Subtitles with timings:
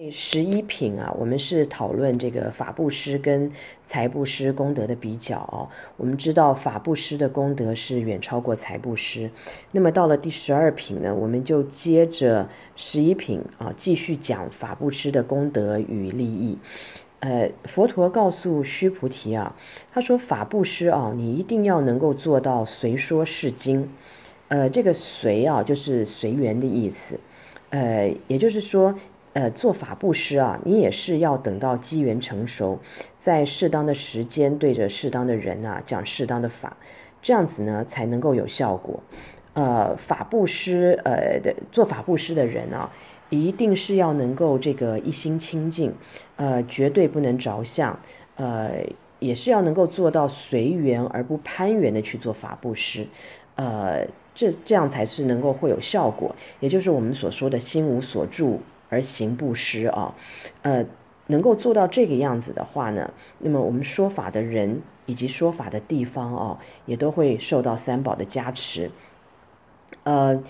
[0.00, 3.52] 第十一品啊，我们是讨论这个法布施跟
[3.84, 5.68] 财布施功德的比较哦。
[5.98, 9.30] 我们知道法布施的功德是远超过财布施。
[9.72, 16.56] 那么到了第十二品呢，我们就接着十一品啊，继续讲法布施的功德与利益。
[17.18, 19.54] 呃，佛陀告诉须菩提啊，
[19.92, 23.86] 他说法布施啊，你一定要能够做到随说是经。
[24.48, 27.20] 呃，这个随啊，就是随缘的意思。
[27.68, 28.94] 呃，也就是说。
[29.32, 32.80] 呃，做法布施啊，你也是要等到机缘成熟，
[33.16, 36.76] 在适当的时间对着适当的人啊讲适当的法，
[37.22, 39.00] 这样子呢才能够有效果。
[39.52, 42.90] 呃，法布施，呃的做法布施的人啊，
[43.28, 45.94] 一定是要能够这个一心清净，
[46.34, 47.96] 呃，绝对不能着相，
[48.34, 48.70] 呃，
[49.20, 53.06] 也是要能够做到随缘而不攀缘的去做法布施，
[53.54, 58.60] 呃，这这样才是能够会有效果，也就是我们所说的心无所住。
[58.90, 60.14] 而行布施啊，
[60.62, 60.84] 呃，
[61.28, 68.90] 能够做到这个样子的话呢，那么我们说法的人以及说法的地方啊，也都会受到三宝的加持。
[70.02, 70.42] 呃，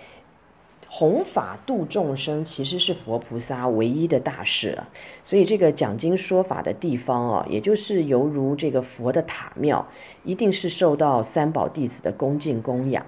[0.88, 4.88] 弘法度众生其实是佛菩萨唯一的大事啊，
[5.22, 9.86] 所以这个讲经说法的地方啊，也就是犹如这个佛的塔庙，
[10.24, 13.04] 一定是受到三宝弟子的恭敬供养。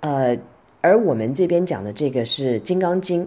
[0.00, 0.36] 呃，
[0.80, 3.24] 而我们这边讲的这个是《金刚经》。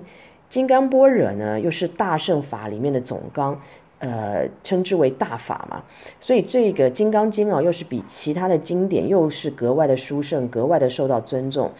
[0.49, 3.59] 金刚般若呢，又是大乘法里面的总纲，
[3.99, 5.83] 呃，称之为大法嘛。
[6.21, 11.71] 所以这个《金刚经》啊，又是比其他的经典又是格外的殊胜，格外的受到尊重。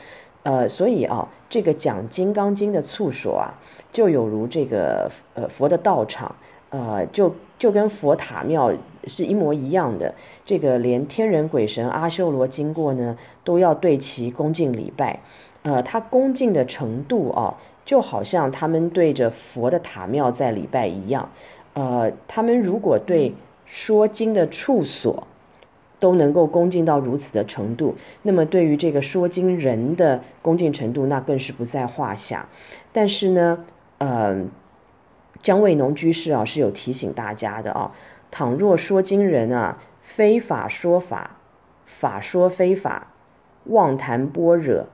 [0.44, 3.56] 呃，所以啊，这个讲《金刚经》的处所啊，
[3.94, 6.36] 就有如这个呃佛的道场，
[6.70, 8.74] 呃，就就跟佛塔庙
[9.06, 10.14] 是一模一样的。
[10.46, 15.22] 这个连天人鬼神阿修罗经过呢，都要对其恭敬礼拜。
[15.64, 17.56] 呃，他恭敬的程度啊。
[17.88, 21.32] 就好像他们对着佛的塔庙在礼拜一样，
[21.74, 23.34] 呃，他们如果对
[23.66, 25.26] 说经的处所
[25.98, 32.50] 都能够恭敬到如此的程度，那么对于这个说经人的恭敬程度，那更是不在话下。
[32.92, 33.64] 但是呢，
[34.00, 34.44] 呃，
[35.42, 37.94] 姜卫农居士啊是有提醒大家的啊，
[38.30, 41.38] 倘若说经人啊非法说法，
[41.86, 43.14] 法说非法，
[43.64, 44.88] 妄谈般若，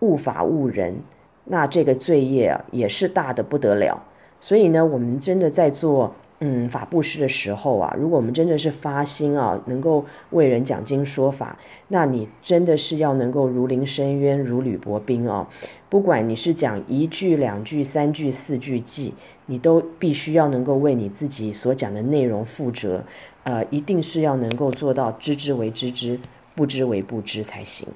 [0.00, 0.96] 误法误人。
[1.44, 4.02] 那这个罪业啊，也是大的不得了。
[4.40, 15.48] 所以呢，我们真的在做嗯法布施的时候啊，如果我们真的是发心啊，能够为人讲经说法，那你真的是要能够如临深渊，如履薄冰啊。
[15.88, 19.12] 不管你是讲一句、两句、三句、四句偈，
[19.46, 23.02] 你都必须要能够为你自己所讲的内容负责。
[23.44, 26.18] 呃，一定是要能够做到知之为知之，
[26.54, 27.88] 不知为不知才行。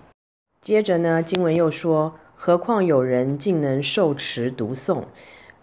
[0.62, 2.14] 接着呢，经文又说。
[2.40, 5.02] 何况有人竟能受持读诵，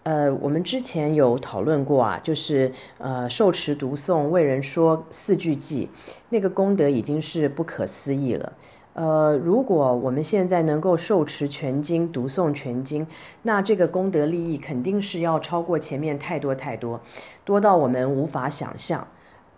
[0.02, 5.88] 呃，我们之前有讨论过啊，就是呃，受持读诵为人说四句偈，
[6.28, 8.52] 那个功德已经是不可思议了。
[8.92, 13.06] 呃，如果我们现在能够受持全经、读诵全经，
[13.42, 17.00] 那这个功德利益肯定是要超过前面太多太多，
[17.42, 19.08] 多到我们无法想象。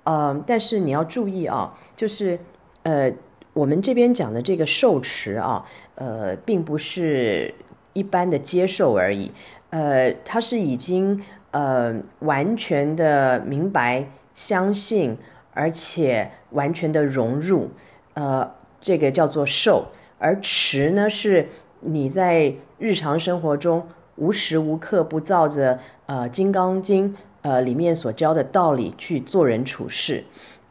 [0.05, 2.39] 呃，但是你要注意啊，就是
[2.85, 3.13] 呃。
[3.59, 5.65] 我们这边讲的这个受持啊，
[5.97, 7.53] 呃，并不是
[7.93, 9.33] 一般的接受而已，
[9.71, 11.21] 呃，他是已经
[11.51, 15.17] 呃完全的明白、相信，
[15.53, 17.71] 而且完全的融入，
[18.15, 18.49] 呃，
[18.81, 19.87] 这个叫做受。
[20.21, 21.49] 而持呢，是
[21.81, 30.23] 你在日常生活中无时无刻不照着呃《金刚经》呃里面所教的道理去做人处事。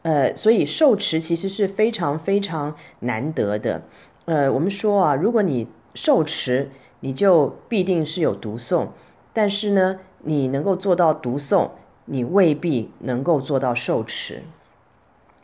[0.02, 3.82] 呃，所以受持其实是非常非常难得的。
[4.24, 6.70] 呃，我们说啊，如果你受持，
[7.00, 8.88] 你就必定是有读诵，
[9.32, 11.70] 但是呢，你能够做到读诵，
[12.04, 14.42] 你未必能够做到受持。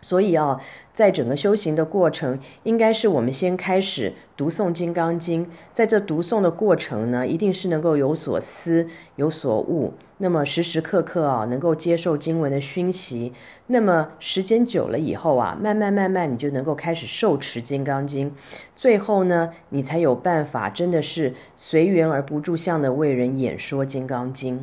[0.05, 0.61] 所以啊，
[0.93, 9.95] 在整个修行的过程，应该是我们先开始读诵《金刚经》，在这读诵的过程呢，一定是能够有所思、有所悟。
[10.19, 13.33] 那么时时刻刻啊，能够接受经文的熏习。
[13.69, 18.31] 那么时间久了以后啊，慢慢慢慢，你就能够开始受持《金刚经》。
[18.77, 24.59] 最后呢，你才有办法，真的是随缘而不住相的为人演说《金刚经》。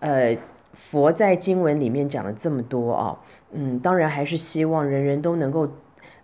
[0.00, 0.36] 呃，
[0.72, 3.18] 佛在经文里面讲了这么多啊。
[3.52, 5.68] 嗯，当然还是希望人人都能够，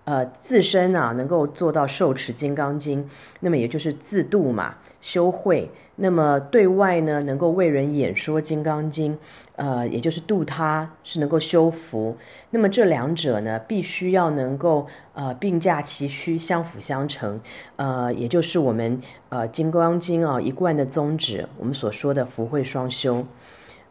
[0.05, 3.09] 呃，自身啊能够做到受持金刚经，
[3.41, 5.71] 那么也就是自度嘛，修慧。
[5.97, 9.19] 那么对外呢，能够为人演说金刚经，
[9.57, 12.17] 呃，也就是度他是能够修福。
[12.51, 17.41] 那么这两者呢，必须要能够呃并驾齐驱，相辅相成，
[17.77, 23.27] 呃，也就是我们呃金刚经啊一贯的宗旨，我们所说的福慧双修。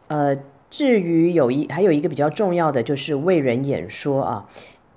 [0.08, 0.36] 呃，
[0.68, 4.48] 至于有一还有一个比较重要的就是为人演说啊，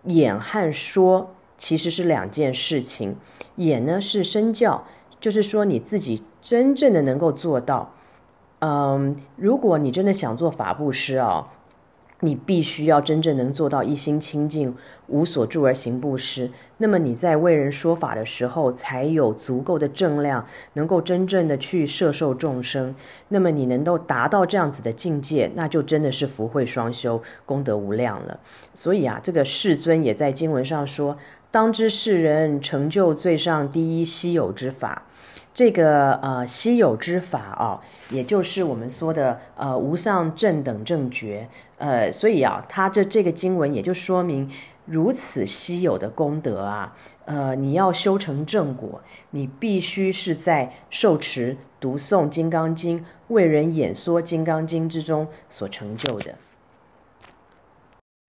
[0.04, 3.16] 演和说其实是两件事情。
[3.56, 4.84] 演呢是身教，
[5.20, 7.94] 就是说你自己真正的能够做到。
[8.60, 11.48] 嗯，如果你真的想做法布施啊。
[12.22, 14.76] 你必须要真正能做到一心清净、
[15.08, 22.96] 无所住而行布施，那么你在为人说法的时候，才有足够的正量，能够真正的去摄受众生。
[23.28, 28.40] 那么你能够达到这样子的境界，那就真的是福慧双修，功德无量了。
[28.74, 31.18] 所以啊，这个世尊也在经文上说
[31.52, 35.04] ：“当知世人成就最上第一稀有之法。”
[35.54, 44.50] 这个呃稀有之法啊，也就是我们说的呃无上正等正觉，呃，所以啊，他这这个经文也就说明
[44.86, 46.96] 如此稀有的功德啊，
[47.26, 49.02] 呃，你要修成正果，
[49.32, 56.34] 你必须是在受持、读诵《金刚经》、为人演说《金刚经》之中所成就的。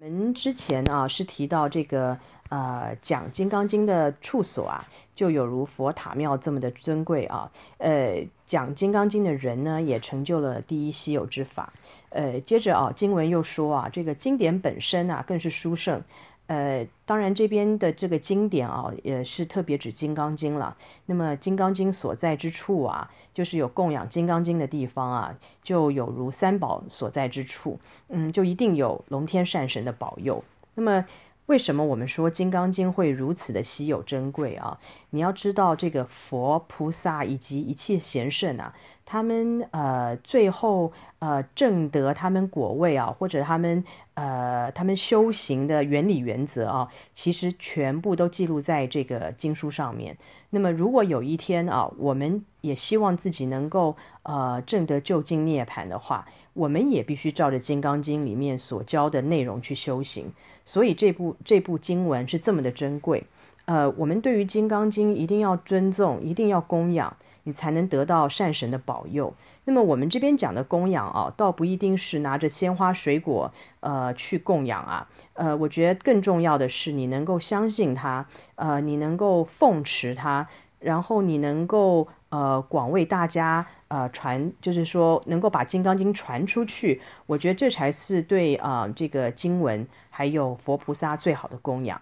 [0.00, 2.18] 我们之前啊是提到这个
[2.56, 4.84] 呃讲《金刚经》的处所啊。
[5.14, 11.70] 就有如佛塔庙这么的尊贵啊，呃，讲《金刚经》的人呢，也成就了第一稀有之法。
[12.08, 16.02] 呃，接着啊，经文又说啊，这个经典本身啊，更是殊胜。
[16.46, 20.74] 呃，当然这边的这个经典啊，也是特别指《金刚经》了。
[21.04, 27.78] 那么《金刚经》所在之处啊，就是有供养《金刚经》的地方啊，就有如三宝所在之处，
[28.08, 30.42] 嗯，就一定有龙天善神的保佑。
[30.74, 31.04] 那么。
[31.52, 34.78] 为什么我们说《金刚经》会如此的稀有珍贵啊？
[35.10, 43.84] 你要知道，这个佛菩萨以及一切贤圣啊，他们呃最后呃证得他们果位啊，或者他们
[44.14, 50.16] 呃他们修行的原理原则啊，其实全部都记录在这个经书上面。
[50.48, 60.32] 那么，如果有一天啊，我们也希望自己能够呃证得究竟涅槃的话，我们也必须照着《金刚经》里面所教的内容去修行。
[60.64, 63.24] 所以这部这部经文是这么的珍贵，
[63.64, 69.34] 呃，我们对于《金刚经》一定要尊重，一定要供养，你才能得到善神的保佑。
[69.64, 78.26] 那么我们这边讲的供养啊，倒不一定是拿着鲜花水果呃去供养啊，呃，我觉得更重要的是你能够相信他，
[78.56, 80.48] 呃，你能够奉持他，
[80.82, 89.86] 然后你能够呃广为大家呃传，就是说能够把《金刚经》传出去，我觉得这才是对啊、这个经文。
[90.14, 91.98] 还有佛菩萨最好的供养，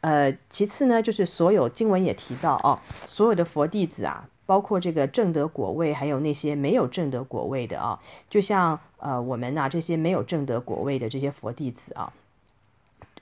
[0.00, 2.76] 呃，其次呢，就是所有经文也提到哦，
[3.06, 12.12] 所有的佛弟子啊，包括这个正得果位，还有那些没有正得果位的啊，就像呃我们呐、这些没有正得果位的这些佛弟子啊，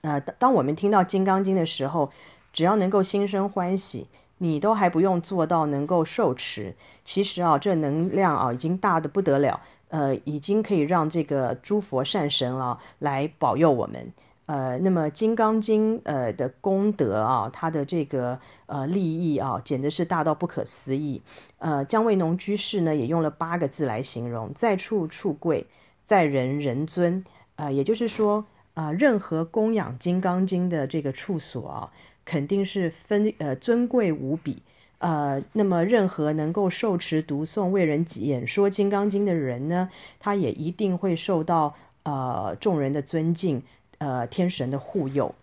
[0.00, 2.10] 呃，当我们听到《金刚经》的时候，
[2.54, 4.06] 只要能够心生欢喜，
[4.42, 6.74] 你都还不用做到能够受持，
[7.04, 9.60] 其实啊，这能量啊已经大得不得了。
[9.88, 14.12] 呃，已经可以让这个诸佛善神啊来保佑我们。
[14.46, 18.36] 呃，那么《金刚经》呃的功德啊，它的这个
[18.66, 21.22] 呃利益啊，简直是大到不可思议。
[21.58, 25.66] 呃，姜维农居士呢也用了八个字来形容：在处处贵，
[26.04, 27.24] 在人人尊。
[27.54, 28.44] 呃，也就是说，
[28.74, 31.92] 啊、呃，任何供养《金刚经》的这个处所啊，
[32.24, 34.62] 肯定是分呃尊贵无比。
[34.98, 39.90] 呃，那么任何能够受持、读诵、为人演说《金刚经》的人呢，
[40.20, 41.74] 他也一定会受到
[42.04, 43.62] 呃众人的尊敬，
[43.98, 45.34] 呃天神的护佑。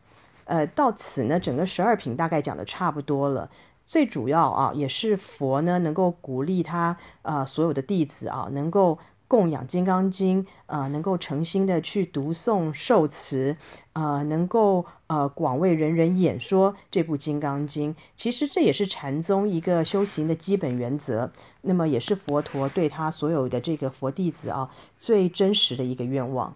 [0.46, 3.50] 呃，到此呢，整个十二品大概讲的差不多了。
[3.88, 8.98] 最主要啊，也是佛呢能够鼓励他呃所有的弟子啊，能够。
[9.30, 13.56] 供养《金刚经》，呃，能够诚心的去读诵受持，
[13.94, 21.32] 呃，能够呃广为人人演说这部《金刚经》，其实这也是禅宗一个修行的基本原则，
[21.62, 24.68] 那么也是佛陀对他所有的这个佛弟子啊
[24.98, 26.56] 最真实的一个愿望。